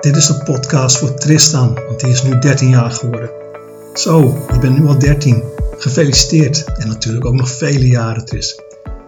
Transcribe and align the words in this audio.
Dit 0.00 0.16
is 0.16 0.26
de 0.26 0.42
podcast 0.44 0.98
voor 0.98 1.14
Tristan, 1.14 1.74
want 1.86 2.00
hij 2.00 2.10
is 2.10 2.22
nu 2.22 2.38
13 2.38 2.68
jaar 2.68 2.90
geworden. 2.90 3.30
Zo, 3.94 4.44
je 4.52 4.58
bent 4.58 4.78
nu 4.78 4.86
al 4.86 4.98
13. 4.98 5.42
Gefeliciteerd. 5.78 6.64
En 6.64 6.88
natuurlijk 6.88 7.24
ook 7.24 7.34
nog 7.34 7.50
vele 7.50 7.86
jaren, 7.86 8.24
Tris. 8.24 8.60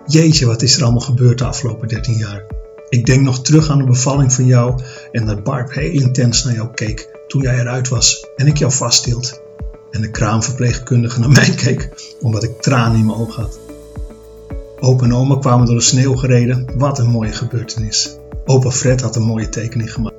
Jeetje, 0.06 0.46
wat 0.46 0.62
is 0.62 0.77
er 0.77 0.83
allemaal 0.83 1.01
gebeurd 1.01 1.38
de 1.38 1.45
afgelopen 1.45 1.88
13 1.88 2.14
jaar. 2.14 2.45
Ik 2.89 3.07
denk 3.07 3.22
nog 3.22 3.43
terug 3.43 3.71
aan 3.71 3.79
de 3.79 3.85
bevalling 3.85 4.32
van 4.32 4.46
jou 4.46 4.80
en 5.12 5.27
dat 5.27 5.43
Barb 5.43 5.72
heel 5.72 5.91
intens 5.91 6.45
naar 6.45 6.54
jou 6.54 6.68
keek 6.75 7.25
toen 7.29 7.43
jij 7.43 7.58
eruit 7.58 7.89
was 7.89 8.26
en 8.36 8.46
ik 8.46 8.57
jou 8.57 8.72
vasthield. 8.72 9.40
En 9.90 10.00
de 10.00 10.11
kraamverpleegkundige 10.11 11.21
naar 11.21 11.31
mij 11.40 11.50
keek 11.50 11.90
omdat 12.21 12.43
ik 12.43 12.61
tranen 12.61 12.99
in 12.99 13.07
mijn 13.07 13.18
ogen 13.18 13.43
had. 13.43 13.58
Opa 14.81 15.04
en 15.04 15.14
oma 15.14 15.36
kwamen 15.36 15.67
door 15.67 15.76
de 15.76 15.82
sneeuw 15.82 16.17
gereden. 16.17 16.67
Wat 16.76 16.99
een 16.99 17.11
mooie 17.11 17.32
gebeurtenis. 17.32 18.17
Opa 18.45 18.71
Fred 18.71 19.00
had 19.00 19.17
een 19.17 19.22
mooie 19.22 19.49
tekening 19.49 19.93
gemaakt. 19.93 20.18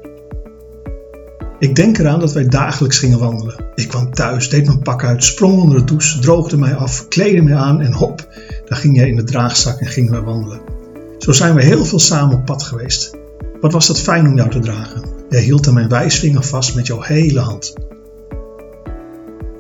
Ik 1.60 1.76
denk 1.76 1.98
eraan 1.98 2.20
dat 2.20 2.34
wij 2.34 2.48
dagelijks 2.48 2.98
gingen 2.98 3.20
wandelen. 3.20 3.56
Ik 3.76 3.88
kwam 3.88 4.14
thuis, 4.14 4.50
deed 4.50 4.66
mijn 4.66 4.82
pak 4.82 5.04
uit, 5.04 5.24
sprong 5.24 5.62
onder 5.62 5.78
de 5.78 5.84
douche, 5.84 6.20
droogde 6.20 6.58
mij 6.58 6.76
af, 6.76 7.08
kleedde 7.08 7.42
me 7.42 7.56
aan 7.56 7.82
en 7.82 7.94
hop, 7.94 8.28
daar 8.66 8.78
ging 8.78 8.98
jij 8.98 9.08
in 9.08 9.16
de 9.16 9.24
draagzak 9.24 9.80
en 9.80 9.88
gingen 9.88 10.12
wij 10.12 10.22
wandelen. 10.22 10.62
Zo 11.18 11.32
zijn 11.32 11.56
we 11.56 11.64
heel 11.64 11.86
veel 11.86 12.00
samen 12.00 12.36
op 12.36 12.46
pad 12.46 12.64
geweest. 12.64 13.18
Wat 13.62 13.72
was 13.72 13.88
dat 13.88 14.00
fijn 14.00 14.28
om 14.28 14.36
jou 14.36 14.50
te 14.50 14.60
dragen. 14.60 15.04
Jij 15.30 15.42
hield 15.42 15.68
aan 15.68 15.74
mijn 15.74 15.90
wijsvinger 15.90 16.44
vast 16.44 16.76
met 16.76 16.88
jouw 16.88 17.02
hele 17.02 17.40
hand. 17.40 17.74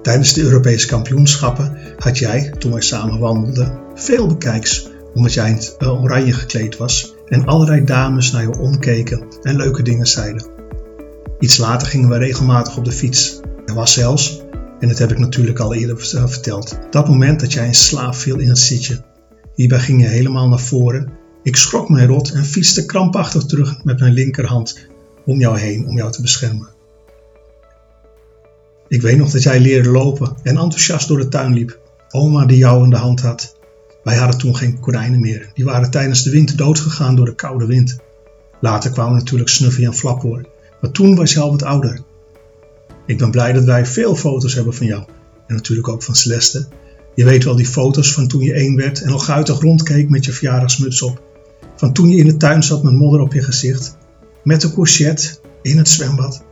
Tijdens 0.01 0.33
de 0.33 0.41
Europese 0.41 0.87
kampioenschappen 0.87 1.77
had 1.97 2.17
jij, 2.17 2.53
toen 2.57 2.71
wij 2.71 2.81
samen 2.81 3.19
wandelden, 3.19 3.79
veel 3.95 4.27
bekijks, 4.27 4.89
omdat 5.13 5.33
jij 5.33 5.49
in 5.49 5.61
eh, 5.79 6.01
oranje 6.03 6.33
gekleed 6.33 6.77
was 6.77 7.15
en 7.25 7.45
allerlei 7.45 7.83
dames 7.83 8.31
naar 8.31 8.41
je 8.41 8.57
omkeken 8.57 9.23
en 9.41 9.55
leuke 9.55 9.81
dingen 9.81 10.07
zeiden. 10.07 10.58
Iets 11.39 11.57
later 11.57 11.87
gingen 11.87 12.09
we 12.09 12.17
regelmatig 12.17 12.77
op 12.77 12.85
de 12.85 12.91
fiets. 12.91 13.39
Er 13.65 13.73
was 13.73 13.93
zelfs, 13.93 14.41
en 14.79 14.87
dat 14.87 14.97
heb 14.97 15.11
ik 15.11 15.19
natuurlijk 15.19 15.59
al 15.59 15.73
eerder 15.73 16.15
eh, 16.15 16.27
verteld, 16.27 16.77
dat 16.89 17.07
moment 17.07 17.39
dat 17.39 17.53
jij 17.53 17.65
in 17.65 17.75
slaap 17.75 18.15
viel 18.15 18.37
in 18.37 18.49
het 18.49 18.57
zitje. 18.57 19.01
Hierbij 19.55 19.79
ging 19.79 20.01
je 20.01 20.07
helemaal 20.07 20.47
naar 20.47 20.59
voren. 20.59 21.11
Ik 21.43 21.55
schrok 21.55 21.89
mij 21.89 22.05
rot 22.05 22.31
en 22.31 22.45
fietste 22.45 22.85
krampachtig 22.85 23.43
terug 23.43 23.83
met 23.83 23.99
mijn 23.99 24.13
linkerhand 24.13 24.87
om 25.25 25.39
jou 25.39 25.59
heen 25.59 25.87
om 25.87 25.95
jou 25.95 26.11
te 26.11 26.21
beschermen. 26.21 26.69
Ik 28.87 29.01
weet 29.01 29.17
nog 29.17 29.31
dat 29.31 29.43
jij 29.43 29.59
leerde 29.59 29.89
lopen 29.89 30.35
en 30.43 30.57
enthousiast 30.57 31.07
door 31.07 31.17
de 31.17 31.27
tuin 31.27 31.53
liep. 31.53 31.79
Oma 32.09 32.45
die 32.45 32.57
jou 32.57 32.83
in 32.83 32.89
de 32.89 32.95
hand 32.95 33.21
had. 33.21 33.57
Wij 34.03 34.15
hadden 34.15 34.39
toen 34.39 34.55
geen 34.55 34.79
konijnen 34.79 35.19
meer. 35.19 35.51
Die 35.53 35.65
waren 35.65 35.91
tijdens 35.91 36.23
de 36.23 36.29
winter 36.29 36.57
doodgegaan 36.57 37.15
door 37.15 37.25
de 37.25 37.35
koude 37.35 37.65
wind. 37.65 37.97
Later 38.61 38.91
kwamen 38.91 39.17
natuurlijk 39.17 39.49
Snuffy 39.49 39.85
en 39.85 39.93
Flaphoor. 39.93 40.45
Maar 40.81 40.91
toen 40.91 41.15
was 41.15 41.33
je 41.33 41.39
al 41.39 41.51
wat 41.51 41.63
ouder. 41.63 42.01
Ik 43.05 43.17
ben 43.17 43.31
blij 43.31 43.53
dat 43.53 43.63
wij 43.63 43.85
veel 43.85 44.15
foto's 44.15 44.53
hebben 44.53 44.73
van 44.73 44.85
jou. 44.85 45.03
En 45.47 45.55
natuurlijk 45.55 45.87
ook 45.87 46.03
van 46.03 46.15
Celeste. 46.15 46.67
Je 47.15 47.25
weet 47.25 47.43
wel 47.43 47.55
die 47.55 47.65
foto's 47.65 48.13
van 48.13 48.27
toen 48.27 48.41
je 48.41 48.53
één 48.53 48.75
werd 48.75 49.01
en 49.01 49.11
al 49.11 49.19
guitig 49.19 49.59
rondkeek 49.59 50.09
met 50.09 50.25
je 50.25 50.31
verjaardagsmuts 50.31 51.01
op. 51.01 51.21
Van 51.75 51.93
toen 51.93 52.09
je 52.09 52.17
in 52.17 52.25
de 52.25 52.37
tuin 52.37 52.63
zat 52.63 52.83
met 52.83 52.93
modder 52.93 53.21
op 53.21 53.33
je 53.33 53.43
gezicht. 53.43 53.97
Met 54.43 54.61
de 54.61 54.73
courgette 54.73 55.37
in 55.61 55.77
het 55.77 55.89
zwembad. 55.89 56.43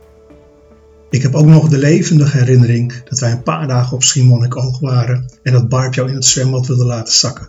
Ik 1.10 1.22
heb 1.22 1.34
ook 1.34 1.46
nog 1.46 1.68
de 1.68 1.78
levendige 1.78 2.36
herinnering 2.36 3.02
dat 3.04 3.18
wij 3.18 3.32
een 3.32 3.42
paar 3.42 3.66
dagen 3.66 3.96
op 3.96 4.02
Schiermonnikoog 4.02 4.80
waren 4.80 5.30
en 5.42 5.52
dat 5.52 5.68
Barb 5.68 5.94
jou 5.94 6.08
in 6.08 6.14
het 6.14 6.24
zwembad 6.24 6.66
wilde 6.66 6.84
laten 6.84 7.14
zakken. 7.14 7.48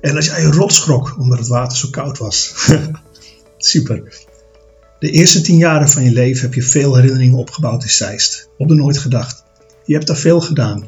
En 0.00 0.14
dat 0.14 0.24
jij 0.24 0.42
rot 0.42 0.72
schrok 0.72 1.16
omdat 1.18 1.38
het 1.38 1.48
water 1.48 1.78
zo 1.78 1.88
koud 1.90 2.18
was. 2.18 2.54
Super. 3.56 4.26
De 4.98 5.10
eerste 5.10 5.40
tien 5.40 5.56
jaren 5.56 5.88
van 5.88 6.04
je 6.04 6.10
leven 6.10 6.42
heb 6.42 6.54
je 6.54 6.62
veel 6.62 6.94
herinneringen 6.94 7.38
opgebouwd 7.38 7.82
in 7.82 7.88
Zeist. 7.88 8.48
Op 8.56 8.68
de 8.68 8.74
nooit 8.74 8.98
gedacht. 8.98 9.44
Je 9.84 9.94
hebt 9.94 10.06
daar 10.06 10.16
veel 10.16 10.40
gedaan. 10.40 10.86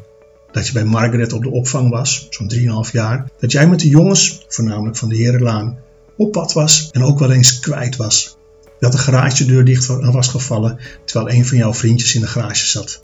Dat 0.53 0.67
je 0.67 0.73
bij 0.73 0.85
Margaret 0.85 1.33
op 1.33 1.43
de 1.43 1.51
opvang 1.51 1.91
was, 1.91 2.27
zo'n 2.31 2.85
3,5 2.87 2.91
jaar. 2.93 3.31
Dat 3.39 3.53
jij 3.53 3.69
met 3.69 3.81
de 3.81 3.89
jongens, 3.89 4.45
voornamelijk 4.49 4.97
van 4.97 5.09
de 5.09 5.17
Herenlaan, 5.17 5.79
op 6.17 6.33
pad 6.33 6.53
was 6.53 6.89
en 6.93 7.03
ook 7.03 7.19
wel 7.19 7.31
eens 7.31 7.59
kwijt 7.59 7.97
was. 7.97 8.37
Dat 8.81 8.93
de 8.93 8.99
garagedeur 8.99 9.65
dicht 9.65 9.87
was 9.87 10.29
gevallen 10.29 10.79
terwijl 11.05 11.37
een 11.37 11.47
van 11.47 11.57
jouw 11.57 11.75
vriendjes 11.75 12.15
in 12.15 12.21
de 12.21 12.27
garage 12.27 12.67
zat. 12.67 13.01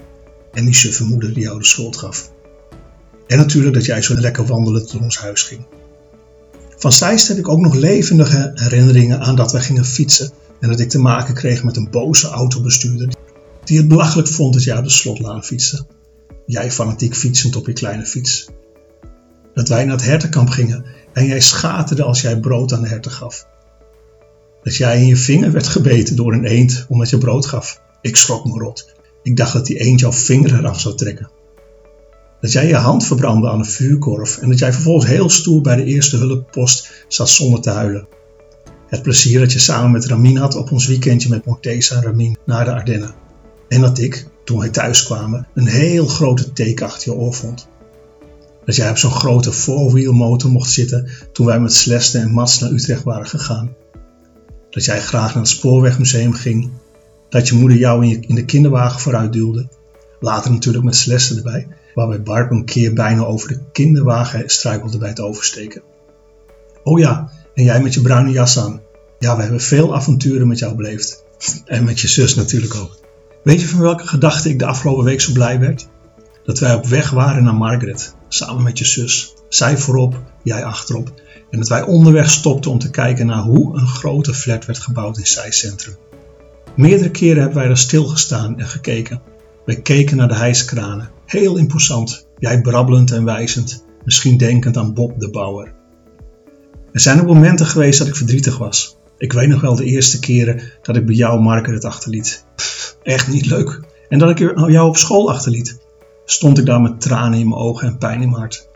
En 0.53 0.65
die 0.65 0.75
suffe 0.75 1.05
moeder 1.05 1.35
die 1.35 1.43
jou 1.43 1.59
de 1.59 1.65
schuld 1.65 1.97
gaf. 1.97 2.33
En 3.27 3.37
natuurlijk 3.37 3.75
dat 3.75 3.85
jij 3.85 4.03
zo 4.03 4.15
lekker 4.15 4.47
wandelen 4.47 4.87
door 4.93 5.01
ons 5.01 5.19
huis 5.19 5.43
ging. 5.43 5.67
Van 6.77 6.93
Zeist 6.93 7.29
heb 7.29 7.39
ik 7.39 7.49
ook 7.49 7.61
nog 7.61 7.75
levendige 7.75 8.51
herinneringen 8.55 9.21
aan 9.21 9.37
dat 9.37 9.53
wij 9.53 9.61
gingen 9.61 9.85
fietsen 9.85 10.31
en 10.61 10.69
dat 10.69 10.81
ik 10.81 10.89
te 10.89 10.99
maken 10.99 11.35
kreeg 11.35 11.65
met 11.65 11.77
een 11.77 11.91
boze 11.91 12.29
autobestuurder 12.29 13.09
die 13.65 13.79
het 13.79 13.89
belachelijk 13.89 14.29
vond 14.29 14.55
dat 14.55 14.65
jij 14.65 14.79
op 14.79 14.85
de 14.85 14.91
slotlaan 14.91 15.45
fietste. 15.45 15.87
Jij 16.47 16.71
fanatiek 16.71 17.15
fietsend 17.15 17.57
op 17.57 17.67
je 17.67 17.73
kleine 17.73 18.07
fiets. 18.07 18.49
Dat 19.55 19.69
wij 19.69 19.85
naar 19.85 19.97
het 19.97 20.05
hertenkamp 20.05 20.49
gingen 20.49 20.85
en 21.13 21.27
jij 21.27 21.41
schaterde 21.41 22.03
als 22.03 22.21
jij 22.21 22.41
brood 22.41 22.73
aan 22.73 22.83
de 22.83 22.89
herten 22.89 23.11
gaf. 23.11 23.47
Dat 24.63 24.77
jij 24.77 25.01
in 25.01 25.07
je 25.07 25.17
vinger 25.17 25.53
werd 25.53 25.67
gebeten 25.67 26.17
door 26.17 26.33
een 26.33 26.45
eend 26.45 26.87
omdat 26.89 27.11
je 27.11 27.19
brood 27.19 27.47
gaf. 27.47 27.83
Ik 28.01 28.17
schrok 28.17 28.45
me 28.45 28.59
rot. 28.59 28.95
Ik 29.23 29.37
dacht 29.37 29.53
dat 29.53 29.67
die 29.67 29.79
eend 29.79 30.01
jouw 30.01 30.13
vinger 30.13 30.59
eraf 30.59 30.81
zou 30.81 30.97
trekken. 30.97 31.31
Dat 32.41 32.53
jij 32.53 32.67
je 32.67 32.77
hand 32.77 33.07
verbrandde 33.07 33.49
aan 33.49 33.59
een 33.59 33.65
vuurkorf 33.65 34.39
en 34.39 34.49
dat 34.49 34.59
jij 34.59 34.73
vervolgens 34.73 35.07
heel 35.07 35.31
stoer 35.31 35.61
bij 35.61 35.77
de 35.77 35.85
eerste 35.85 36.17
hulppost 36.17 37.05
zat 37.09 37.29
zonder 37.29 37.61
te 37.61 37.71
huilen. 37.71 38.09
Het 38.87 39.03
plezier 39.03 39.41
dat 39.41 39.53
je 39.53 39.59
samen 39.59 39.91
met 39.91 40.07
Ramin 40.07 40.37
had 40.37 40.55
op 40.55 40.73
ons 40.73 40.87
weekendje 40.87 41.29
met 41.29 41.45
Morteza 41.45 41.97
en 41.97 42.03
Ramin 42.03 42.37
naar 42.45 42.65
de 42.65 42.73
Ardennen. 42.73 43.15
En 43.69 43.81
dat 43.81 43.99
ik, 43.99 44.27
toen 44.45 44.59
wij 44.59 44.69
thuis 44.69 45.05
kwamen, 45.05 45.47
een 45.55 45.67
heel 45.67 46.07
grote 46.07 46.53
teken 46.53 46.87
achter 46.87 47.13
je 47.13 47.19
oor 47.19 47.35
vond. 47.35 47.69
Dat 48.65 48.77
jij 48.77 48.91
op 48.91 48.97
zo'n 48.99 49.11
grote 49.11 49.53
four-wheel 49.53 50.13
mocht 50.49 50.71
zitten 50.71 51.09
toen 51.33 51.47
wij 51.47 51.61
met 51.61 51.75
Celeste 51.75 52.19
en 52.19 52.31
Mats 52.31 52.61
naar 52.61 52.71
Utrecht 52.71 53.03
waren 53.03 53.27
gegaan. 53.27 53.75
Dat 54.71 54.85
jij 54.85 55.01
graag 55.01 55.35
naar 55.35 55.43
het 55.43 55.53
Spoorwegmuseum 55.53 56.33
ging. 56.33 56.71
Dat 57.29 57.49
je 57.49 57.55
moeder 57.55 57.79
jou 57.79 58.07
in, 58.07 58.23
in 58.23 58.35
de 58.35 58.45
kinderwagen 58.45 59.01
vooruit 59.01 59.33
duwde. 59.33 59.69
Later 60.21 60.51
natuurlijk 60.51 60.85
met 60.85 60.97
Celeste 60.97 61.37
erbij, 61.37 61.69
waarbij 61.95 62.23
Barb 62.23 62.51
een 62.51 62.65
keer 62.65 62.93
bijna 62.93 63.25
over 63.25 63.49
de 63.49 63.61
kinderwagen 63.73 64.49
struikelde 64.49 64.99
bij 64.99 65.09
het 65.09 65.21
oversteken. 65.21 65.83
Oh 66.83 66.99
ja, 66.99 67.31
en 67.57 67.65
jij 67.65 67.83
met 67.83 67.95
je 67.95 68.01
bruine 68.01 68.31
jas 68.31 68.59
aan. 68.59 68.81
Ja, 69.19 69.37
we 69.37 69.43
hebben 69.43 69.61
veel 69.61 69.95
avonturen 69.95 70.49
met 70.49 70.59
jou 70.59 70.75
beleefd. 70.75 71.25
En 71.65 71.85
met 71.85 72.01
je 72.01 72.09
zus 72.09 72.35
natuurlijk 72.35 72.75
ook. 72.75 72.99
Weet 73.45 73.61
je 73.61 73.69
van 73.69 73.81
welke 73.81 74.07
gedachte 74.07 74.49
ik 74.49 74.59
de 74.59 74.67
afgelopen 74.67 75.05
week 75.05 75.21
zo 75.21 75.33
blij 75.33 75.61
werd? 75.61 75.89
Dat 76.45 76.59
wij 76.59 76.75
op 76.75 76.87
weg 76.87 77.11
waren 77.11 77.45
naar 77.45 77.55
Margaret, 77.55 78.15
samen 78.29 78.63
met 78.63 78.79
je 78.79 78.85
zus. 78.85 79.35
Zij 79.49 79.79
voorop, 79.79 80.23
jij 80.43 80.65
achterop. 80.65 81.13
En 81.51 81.59
dat 81.59 81.69
wij 81.69 81.83
onderweg 81.83 82.31
stopten 82.31 82.71
om 82.71 82.79
te 82.79 82.91
kijken 82.91 83.27
naar 83.27 83.43
hoe 83.43 83.79
een 83.79 83.89
grote 83.89 84.35
flat 84.35 84.67
werd 84.67 84.79
gebouwd 84.79 85.19
in 85.19 85.27
Zijcentrum. 85.27 85.97
Meerdere 86.77 87.11
keren 87.11 87.39
hebben 87.39 87.59
wij 87.59 87.67
daar 87.67 87.79
stilgestaan 87.79 88.59
en 88.59 88.67
gekeken. 88.67 89.23
Wij 89.65 89.81
keken 89.81 90.17
naar 90.17 90.29
de 90.29 90.37
hijskranen. 90.37 91.11
Heel 91.27 91.57
imposant. 91.57 92.27
Jij 92.39 92.61
brabbelend 92.61 93.11
en 93.11 93.25
wijzend. 93.25 93.85
Misschien 94.05 94.37
denkend 94.37 94.77
aan 94.77 94.95
Bob 94.95 95.21
de 95.21 95.31
Bouwer. 95.31 95.76
Er 96.97 97.03
zijn 97.03 97.21
ook 97.21 97.27
momenten 97.27 97.67
geweest 97.67 97.99
dat 97.99 98.09
ik 98.09 98.17
verdrietig 98.17 98.59
was. 98.59 98.97
Ik 99.19 99.33
weet 99.33 99.49
nog 99.49 99.61
wel 99.61 99.75
de 99.75 99.85
eerste 99.85 100.19
keren 100.19 100.61
dat 100.83 100.97
ik 100.97 101.07
bij 101.07 101.15
jou 101.15 101.41
Margaret 101.41 101.85
achterliet. 101.85 102.45
echt 103.03 103.29
niet 103.29 103.47
leuk. 103.47 103.81
En 104.09 104.19
dat 104.19 104.31
ik 104.31 104.39
jou 104.39 104.89
op 104.89 104.97
school 104.97 105.31
achterliet. 105.31 105.79
Stond 106.25 106.59
ik 106.59 106.67
daar 106.67 106.81
met 106.81 107.01
tranen 107.01 107.39
in 107.39 107.49
mijn 107.49 107.61
ogen 107.61 107.89
en 107.89 107.99
pijn 107.99 108.23
in 108.23 108.29
mijn 108.29 108.41
hart. 108.41 108.69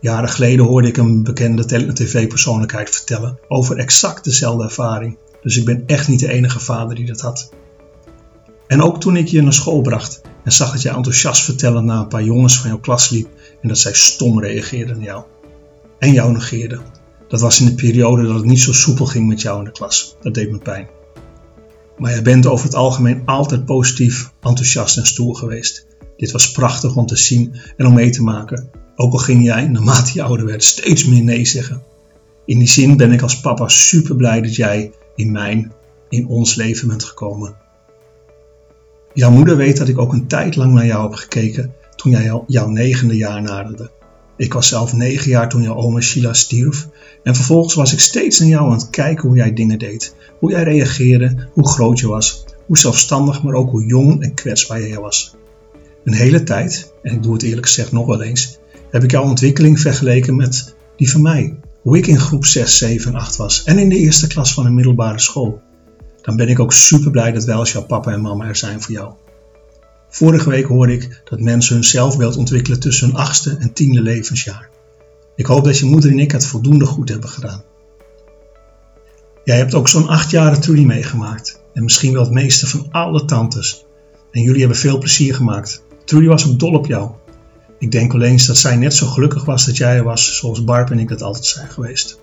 Jaren 0.00 0.28
geleden 0.28 0.64
hoorde 0.64 0.88
ik 0.88 0.96
een 0.96 1.22
bekende 1.22 1.92
tv-persoonlijkheid 1.92 2.90
vertellen 2.90 3.38
over 3.48 3.78
exact 3.78 4.24
dezelfde 4.24 4.64
ervaring. 4.64 5.18
Dus 5.42 5.56
ik 5.56 5.64
ben 5.64 5.82
echt 5.86 6.08
niet 6.08 6.20
de 6.20 6.32
enige 6.32 6.60
vader 6.60 6.96
die 6.96 7.06
dat 7.06 7.20
had. 7.20 7.50
En 8.66 8.82
ook 8.82 9.00
toen 9.00 9.16
ik 9.16 9.26
je 9.26 9.42
naar 9.42 9.52
school 9.52 9.80
bracht 9.80 10.20
en 10.44 10.52
zag 10.52 10.72
dat 10.72 10.82
jij 10.82 10.94
enthousiast 10.94 11.44
vertellen 11.44 11.84
naar 11.84 11.98
een 11.98 12.08
paar 12.08 12.24
jongens 12.24 12.58
van 12.58 12.70
jouw 12.70 12.80
klas 12.80 13.10
liep 13.10 13.28
en 13.62 13.68
dat 13.68 13.78
zij 13.78 13.94
stom 13.94 14.40
reageerden 14.40 14.96
naar 14.96 15.06
jou. 15.06 15.24
En 15.98 16.12
jou 16.12 16.32
negeerden. 16.32 16.95
Dat 17.28 17.40
was 17.40 17.60
in 17.60 17.66
de 17.66 17.74
periode 17.74 18.26
dat 18.26 18.34
het 18.34 18.44
niet 18.44 18.60
zo 18.60 18.72
soepel 18.72 19.06
ging 19.06 19.28
met 19.28 19.40
jou 19.40 19.58
in 19.58 19.64
de 19.64 19.70
klas. 19.70 20.16
Dat 20.20 20.34
deed 20.34 20.50
me 20.50 20.58
pijn. 20.58 20.88
Maar 21.98 22.10
jij 22.10 22.22
bent 22.22 22.46
over 22.46 22.64
het 22.64 22.74
algemeen 22.74 23.22
altijd 23.24 23.64
positief, 23.64 24.32
enthousiast 24.40 24.96
en 24.96 25.06
stoer 25.06 25.36
geweest. 25.36 25.86
Dit 26.16 26.30
was 26.30 26.52
prachtig 26.52 26.96
om 26.96 27.06
te 27.06 27.16
zien 27.16 27.54
en 27.76 27.86
om 27.86 27.94
mee 27.94 28.10
te 28.10 28.22
maken. 28.22 28.70
Ook 28.96 29.12
al 29.12 29.18
ging 29.18 29.44
jij, 29.44 29.66
naarmate 29.66 30.10
je 30.14 30.22
ouder 30.22 30.46
werd, 30.46 30.64
steeds 30.64 31.04
meer 31.04 31.22
nee 31.22 31.44
zeggen. 31.44 31.82
In 32.44 32.58
die 32.58 32.68
zin 32.68 32.96
ben 32.96 33.12
ik 33.12 33.22
als 33.22 33.40
papa 33.40 33.68
super 33.68 34.16
blij 34.16 34.40
dat 34.40 34.54
jij 34.54 34.92
in 35.14 35.32
mijn, 35.32 35.72
in 36.08 36.26
ons 36.26 36.54
leven 36.54 36.88
bent 36.88 37.04
gekomen. 37.04 37.56
Jouw 39.12 39.30
moeder 39.30 39.56
weet 39.56 39.76
dat 39.76 39.88
ik 39.88 39.98
ook 39.98 40.12
een 40.12 40.26
tijd 40.26 40.56
lang 40.56 40.72
naar 40.72 40.86
jou 40.86 41.02
heb 41.02 41.12
gekeken 41.12 41.74
toen 41.96 42.10
jij 42.10 42.42
jouw 42.46 42.68
negende 42.68 43.16
jaar 43.16 43.42
naderde. 43.42 43.90
Ik 44.36 44.52
was 44.52 44.68
zelf 44.68 44.92
negen 44.92 45.30
jaar 45.30 45.48
toen 45.48 45.62
jouw 45.62 45.74
oma 45.74 46.00
Sheila 46.00 46.32
stierf 46.32 46.88
en 47.26 47.34
vervolgens 47.34 47.74
was 47.74 47.92
ik 47.92 48.00
steeds 48.00 48.38
naar 48.38 48.48
jou 48.48 48.66
aan 48.66 48.78
het 48.78 48.90
kijken 48.90 49.28
hoe 49.28 49.36
jij 49.36 49.52
dingen 49.52 49.78
deed, 49.78 50.14
hoe 50.38 50.50
jij 50.50 50.62
reageerde, 50.62 51.48
hoe 51.52 51.68
groot 51.68 51.98
je 51.98 52.06
was, 52.06 52.44
hoe 52.66 52.78
zelfstandig, 52.78 53.42
maar 53.42 53.54
ook 53.54 53.70
hoe 53.70 53.86
jong 53.86 54.22
en 54.22 54.34
kwetsbaar 54.34 54.88
jij 54.88 54.98
was. 54.98 55.34
Een 56.04 56.12
hele 56.12 56.42
tijd, 56.42 56.92
en 57.02 57.14
ik 57.14 57.22
doe 57.22 57.32
het 57.32 57.42
eerlijk 57.42 57.66
gezegd 57.66 57.92
nog 57.92 58.06
wel 58.06 58.22
eens, 58.22 58.58
heb 58.90 59.02
ik 59.02 59.10
jouw 59.10 59.22
ontwikkeling 59.22 59.80
vergeleken 59.80 60.36
met 60.36 60.74
die 60.96 61.10
van 61.10 61.22
mij. 61.22 61.58
Hoe 61.82 61.98
ik 61.98 62.06
in 62.06 62.20
groep 62.20 62.44
6, 62.44 62.78
7 62.78 63.12
en 63.12 63.20
8 63.20 63.36
was 63.36 63.64
en 63.64 63.78
in 63.78 63.88
de 63.88 63.98
eerste 63.98 64.26
klas 64.26 64.54
van 64.54 64.66
een 64.66 64.74
middelbare 64.74 65.20
school. 65.20 65.60
Dan 66.22 66.36
ben 66.36 66.48
ik 66.48 66.58
ook 66.58 66.72
super 66.72 67.10
blij 67.10 67.32
dat 67.32 67.44
wij 67.44 67.54
als 67.54 67.72
jouw 67.72 67.86
papa 67.86 68.12
en 68.12 68.20
mama 68.20 68.46
er 68.46 68.56
zijn 68.56 68.82
voor 68.82 68.94
jou. 68.94 69.12
Vorige 70.08 70.50
week 70.50 70.66
hoorde 70.66 70.92
ik 70.92 71.22
dat 71.30 71.40
mensen 71.40 71.74
hun 71.74 71.84
zelfbeeld 71.84 72.36
ontwikkelen 72.36 72.80
tussen 72.80 73.06
hun 73.06 73.16
achtste 73.16 73.56
en 73.60 73.72
tiende 73.72 74.02
levensjaar. 74.02 74.74
Ik 75.36 75.46
hoop 75.46 75.64
dat 75.64 75.78
je 75.78 75.86
moeder 75.86 76.10
en 76.10 76.18
ik 76.18 76.32
het 76.32 76.46
voldoende 76.46 76.86
goed 76.86 77.08
hebben 77.08 77.28
gedaan. 77.28 77.62
Jij 79.44 79.56
hebt 79.56 79.74
ook 79.74 79.88
zo'n 79.88 80.08
achtjarige 80.08 80.60
Trudy 80.60 80.84
meegemaakt 80.84 81.62
en 81.72 81.84
misschien 81.84 82.12
wel 82.12 82.22
het 82.22 82.32
meeste 82.32 82.66
van 82.66 82.86
alle 82.90 83.24
tantes. 83.24 83.84
En 84.30 84.42
jullie 84.42 84.60
hebben 84.60 84.78
veel 84.78 84.98
plezier 84.98 85.34
gemaakt. 85.34 85.82
Trudy 86.04 86.26
was 86.26 86.48
ook 86.48 86.58
dol 86.58 86.74
op 86.74 86.86
jou. 86.86 87.10
Ik 87.78 87.90
denk 87.90 88.12
wel 88.12 88.22
eens 88.22 88.46
dat 88.46 88.56
zij 88.56 88.76
net 88.76 88.94
zo 88.94 89.06
gelukkig 89.06 89.44
was 89.44 89.66
dat 89.66 89.76
jij 89.76 89.96
er 89.96 90.04
was 90.04 90.36
zoals 90.36 90.64
Barb 90.64 90.90
en 90.90 90.98
ik 90.98 91.08
dat 91.08 91.22
altijd 91.22 91.44
zijn 91.44 91.68
geweest. 91.68 92.18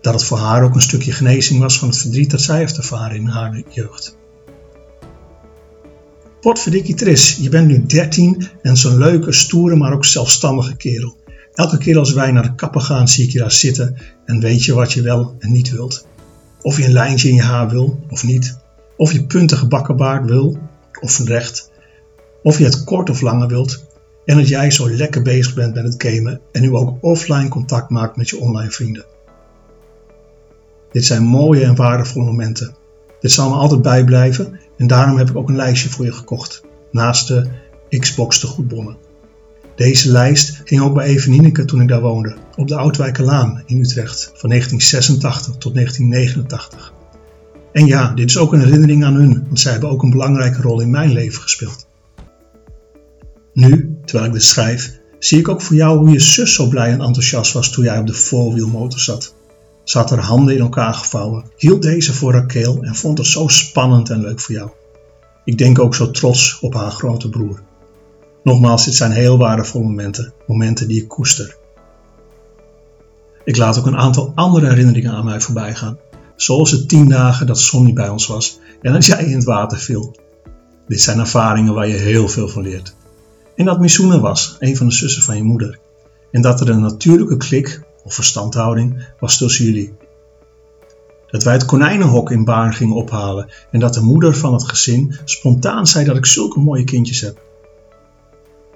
Dat 0.00 0.14
het 0.14 0.24
voor 0.24 0.38
haar 0.38 0.62
ook 0.62 0.74
een 0.74 0.80
stukje 0.80 1.12
genezing 1.12 1.60
was 1.60 1.78
van 1.78 1.88
het 1.88 1.98
verdriet 1.98 2.30
dat 2.30 2.40
zij 2.40 2.58
heeft 2.58 2.76
ervaren 2.76 3.16
in 3.16 3.26
haar 3.26 3.62
jeugd. 3.68 4.18
Potverdikkie 6.40 6.94
Tris, 6.94 7.36
je 7.36 7.48
bent 7.48 7.66
nu 7.66 7.86
13 7.86 8.48
en 8.62 8.76
zo'n 8.76 8.98
leuke, 8.98 9.32
stoere, 9.32 9.76
maar 9.76 9.92
ook 9.92 10.04
zelfstandige 10.04 10.76
kerel. 10.76 11.16
Elke 11.54 11.78
keer 11.78 11.98
als 11.98 12.12
wij 12.12 12.32
naar 12.32 12.42
de 12.42 12.54
kapper 12.54 12.80
gaan, 12.80 13.08
zie 13.08 13.24
ik 13.24 13.30
je 13.30 13.38
daar 13.38 13.52
zitten 13.52 13.96
en 14.24 14.40
weet 14.40 14.64
je 14.64 14.74
wat 14.74 14.92
je 14.92 15.02
wel 15.02 15.36
en 15.38 15.52
niet 15.52 15.70
wilt. 15.70 16.06
Of 16.62 16.76
je 16.76 16.84
een 16.84 16.92
lijntje 16.92 17.28
in 17.28 17.34
je 17.34 17.42
haar 17.42 17.68
wil 17.68 18.00
of 18.08 18.24
niet. 18.24 18.58
Of 18.96 19.12
je 19.12 19.24
puntige 19.24 19.66
bakkenbaard 19.66 20.24
wil 20.24 20.58
of 21.00 21.18
recht. 21.18 21.70
Of 22.42 22.58
je 22.58 22.64
het 22.64 22.84
kort 22.84 23.10
of 23.10 23.20
langer 23.20 23.48
wilt. 23.48 23.84
En 24.24 24.36
dat 24.36 24.48
jij 24.48 24.70
zo 24.70 24.90
lekker 24.90 25.22
bezig 25.22 25.54
bent 25.54 25.74
met 25.74 25.84
het 25.84 26.02
gamen 26.02 26.40
en 26.52 26.62
nu 26.62 26.74
ook 26.74 26.96
offline 27.00 27.48
contact 27.48 27.90
maakt 27.90 28.16
met 28.16 28.28
je 28.28 28.38
online 28.38 28.70
vrienden. 28.70 29.04
Dit 30.92 31.04
zijn 31.04 31.22
mooie 31.22 31.64
en 31.64 31.76
waardevolle 31.76 32.24
momenten. 32.24 32.74
Dit 33.20 33.32
zal 33.32 33.48
me 33.48 33.54
altijd 33.54 33.82
bijblijven 33.82 34.60
en 34.76 34.86
daarom 34.86 35.18
heb 35.18 35.30
ik 35.30 35.36
ook 35.36 35.48
een 35.48 35.56
lijstje 35.56 35.88
voor 35.88 36.04
je 36.04 36.12
gekocht. 36.12 36.62
Naast 36.90 37.28
de 37.28 37.48
Xbox 37.88 38.40
de 38.40 38.46
goedbonnen. 38.46 38.96
Deze 39.80 40.10
lijst 40.10 40.60
ging 40.64 40.80
ook 40.80 40.94
bij 40.94 41.06
Evenineke 41.06 41.64
toen 41.64 41.80
ik 41.80 41.88
daar 41.88 42.00
woonde, 42.00 42.36
op 42.56 42.68
de 42.68 42.76
Oudwijkerlaan 42.76 43.62
in 43.66 43.80
Utrecht, 43.80 44.32
van 44.34 44.48
1986 44.48 45.56
tot 45.56 45.74
1989. 45.74 46.92
En 47.72 47.86
ja, 47.86 48.14
dit 48.14 48.28
is 48.28 48.38
ook 48.38 48.52
een 48.52 48.64
herinnering 48.64 49.04
aan 49.04 49.14
hun, 49.14 49.44
want 49.46 49.60
zij 49.60 49.72
hebben 49.72 49.90
ook 49.90 50.02
een 50.02 50.10
belangrijke 50.10 50.62
rol 50.62 50.80
in 50.80 50.90
mijn 50.90 51.12
leven 51.12 51.42
gespeeld. 51.42 51.86
Nu, 53.52 53.96
terwijl 54.04 54.26
ik 54.26 54.32
dit 54.32 54.44
schrijf, 54.44 54.98
zie 55.18 55.38
ik 55.38 55.48
ook 55.48 55.62
voor 55.62 55.76
jou 55.76 55.98
hoe 55.98 56.10
je 56.10 56.20
zus 56.20 56.54
zo 56.54 56.68
blij 56.68 56.92
en 56.92 57.00
enthousiast 57.00 57.52
was 57.52 57.70
toen 57.70 57.84
jij 57.84 57.98
op 57.98 58.06
de 58.06 58.14
voorwielmotor 58.14 59.00
zat. 59.00 59.34
Ze 59.84 59.98
had 59.98 60.10
haar 60.10 60.24
handen 60.24 60.54
in 60.54 60.60
elkaar 60.60 60.94
gevouwen, 60.94 61.44
hield 61.56 61.82
deze 61.82 62.14
voor 62.14 62.32
haar 62.32 62.46
keel 62.46 62.82
en 62.82 62.94
vond 62.94 63.18
het 63.18 63.26
zo 63.26 63.48
spannend 63.48 64.10
en 64.10 64.20
leuk 64.20 64.40
voor 64.40 64.54
jou. 64.54 64.70
Ik 65.44 65.58
denk 65.58 65.78
ook 65.78 65.94
zo 65.94 66.10
trots 66.10 66.58
op 66.60 66.74
haar 66.74 66.90
grote 66.90 67.28
broer. 67.28 67.68
Nogmaals, 68.42 68.84
dit 68.84 68.94
zijn 68.94 69.10
heel 69.10 69.38
waardevolle 69.38 69.84
momenten, 69.84 70.32
momenten 70.46 70.88
die 70.88 71.02
ik 71.02 71.08
koester. 71.08 71.56
Ik 73.44 73.56
laat 73.56 73.78
ook 73.78 73.86
een 73.86 73.96
aantal 73.96 74.32
andere 74.34 74.68
herinneringen 74.68 75.12
aan 75.12 75.24
mij 75.24 75.40
voorbij 75.40 75.74
gaan, 75.74 75.98
zoals 76.36 76.70
de 76.70 76.86
tien 76.86 77.08
dagen 77.08 77.46
dat 77.46 77.58
Sonny 77.58 77.92
bij 77.92 78.08
ons 78.08 78.26
was 78.26 78.58
en 78.82 78.92
dat 78.92 79.04
jij 79.04 79.24
in 79.24 79.34
het 79.34 79.44
water 79.44 79.78
viel. 79.78 80.16
Dit 80.86 81.00
zijn 81.00 81.18
ervaringen 81.18 81.74
waar 81.74 81.88
je 81.88 81.94
heel 81.94 82.28
veel 82.28 82.48
van 82.48 82.62
leert. 82.62 82.94
En 83.56 83.64
dat 83.64 83.80
Misuna 83.80 84.20
was, 84.20 84.56
een 84.58 84.76
van 84.76 84.86
de 84.88 84.94
zussen 84.94 85.22
van 85.22 85.36
je 85.36 85.42
moeder. 85.42 85.78
En 86.30 86.42
dat 86.42 86.60
er 86.60 86.68
een 86.68 86.80
natuurlijke 86.80 87.36
klik 87.36 87.82
of 88.04 88.14
verstandhouding 88.14 89.06
was 89.18 89.38
tussen 89.38 89.64
jullie. 89.64 89.94
Dat 91.26 91.42
wij 91.42 91.52
het 91.52 91.64
konijnenhok 91.64 92.30
in 92.30 92.44
Baarn 92.44 92.74
gingen 92.74 92.96
ophalen 92.96 93.50
en 93.70 93.80
dat 93.80 93.94
de 93.94 94.00
moeder 94.00 94.36
van 94.36 94.52
het 94.52 94.68
gezin 94.68 95.14
spontaan 95.24 95.86
zei 95.86 96.04
dat 96.04 96.16
ik 96.16 96.26
zulke 96.26 96.60
mooie 96.60 96.84
kindjes 96.84 97.20
heb 97.20 97.48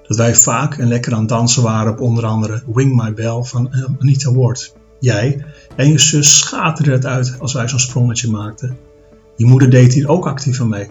dat 0.07 0.17
wij 0.17 0.35
vaak 0.35 0.77
en 0.77 0.87
lekker 0.87 1.13
aan 1.13 1.19
het 1.19 1.29
dansen 1.29 1.63
waren 1.63 1.91
op 1.91 1.99
onder 1.99 2.25
andere 2.25 2.63
Wing 2.73 3.01
My 3.01 3.13
Bell 3.13 3.43
van 3.43 3.73
eh, 3.73 3.83
Anita 3.99 4.33
Ward. 4.33 4.73
Jij 4.99 5.45
en 5.75 5.91
je 5.91 5.99
zus 5.99 6.37
schaterden 6.37 6.93
het 6.93 7.05
uit 7.05 7.35
als 7.39 7.53
wij 7.53 7.67
zo'n 7.67 7.79
sprongetje 7.79 8.31
maakten. 8.31 8.77
Je 9.35 9.45
moeder 9.45 9.69
deed 9.69 9.93
hier 9.93 10.09
ook 10.09 10.27
actief 10.27 10.61
aan 10.61 10.69
mee. 10.69 10.89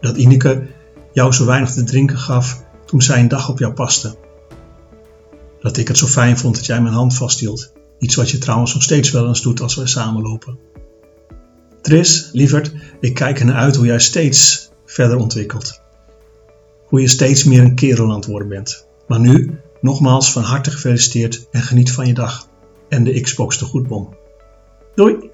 Dat 0.00 0.16
Ineke 0.16 0.66
jou 1.12 1.32
zo 1.32 1.46
weinig 1.46 1.72
te 1.72 1.84
drinken 1.84 2.18
gaf 2.18 2.62
toen 2.86 3.02
zij 3.02 3.20
een 3.20 3.28
dag 3.28 3.48
op 3.48 3.58
jou 3.58 3.72
paste. 3.72 4.16
Dat 5.60 5.76
ik 5.76 5.88
het 5.88 5.98
zo 5.98 6.06
fijn 6.06 6.38
vond 6.38 6.54
dat 6.54 6.66
jij 6.66 6.80
mijn 6.80 6.94
hand 6.94 7.16
vasthield. 7.16 7.72
Iets 7.98 8.14
wat 8.14 8.30
je 8.30 8.38
trouwens 8.38 8.74
nog 8.74 8.82
steeds 8.82 9.10
wel 9.10 9.28
eens 9.28 9.42
doet 9.42 9.60
als 9.60 9.74
wij 9.74 9.86
samenlopen. 9.86 10.58
Tris, 11.82 12.28
lieverd, 12.32 12.72
ik 13.00 13.14
kijk 13.14 13.38
ernaar 13.38 13.56
uit 13.56 13.76
hoe 13.76 13.86
jij 13.86 14.00
steeds 14.00 14.70
verder 14.84 15.16
ontwikkelt 15.16 15.82
hoe 16.86 17.00
je 17.00 17.08
steeds 17.08 17.44
meer 17.44 17.62
een 17.62 17.74
kerel 17.74 18.06
worden 18.26 18.48
bent. 18.48 18.86
Maar 19.06 19.20
nu, 19.20 19.60
nogmaals 19.80 20.32
van 20.32 20.42
harte 20.42 20.70
gefeliciteerd 20.70 21.48
en 21.50 21.62
geniet 21.62 21.92
van 21.92 22.06
je 22.06 22.14
dag. 22.14 22.48
En 22.88 23.04
de 23.04 23.20
Xbox 23.20 23.58
de 23.58 23.64
goedbom. 23.64 24.16
Doei! 24.94 25.30